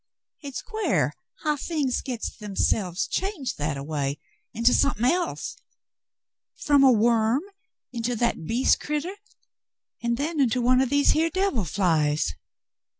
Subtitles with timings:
[0.39, 1.13] Hit's quare
[1.43, 4.17] how things gits therselves changed that a way
[4.51, 5.55] into somethin' else—
[6.65, 7.37] from a w^orm
[7.93, 9.17] into that beast crittah
[10.01, 12.33] an' then into one o' these here devil flies.